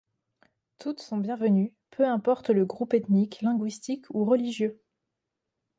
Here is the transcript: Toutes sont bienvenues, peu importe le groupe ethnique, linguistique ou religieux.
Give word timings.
Toutes 0.79 0.99
sont 0.99 1.17
bienvenues, 1.19 1.75
peu 1.91 2.07
importe 2.07 2.49
le 2.49 2.65
groupe 2.65 2.95
ethnique, 2.95 3.39
linguistique 3.43 4.05
ou 4.09 4.25
religieux. 4.25 4.81